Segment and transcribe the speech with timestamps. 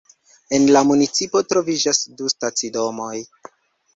[0.57, 3.21] En la municipo troviĝas du stacidomoj.